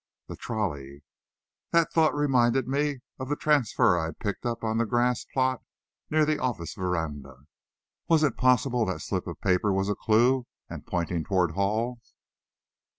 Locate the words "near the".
6.09-6.39